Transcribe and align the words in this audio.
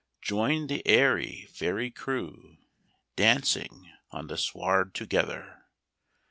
Join 0.23 0.65
the 0.65 0.81
airy 0.87 1.45
fairy 1.53 1.91
crewDancing 1.91 3.85
on 4.09 4.25
the 4.25 4.35
sward 4.39 4.95
together! 4.95 5.61